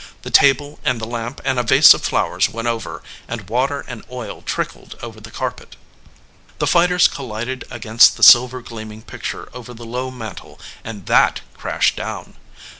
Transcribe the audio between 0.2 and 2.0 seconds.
The table and the lamp and a vase